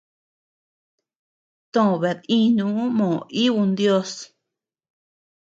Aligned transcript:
To 1.73 1.83
bed 2.01 2.19
inuu 2.37 2.83
moo 2.97 3.17
ibu 3.43 3.61
ndios. 3.71 4.11